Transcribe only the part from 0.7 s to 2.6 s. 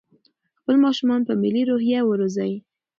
ماشومان په ملي روحيه وروزئ.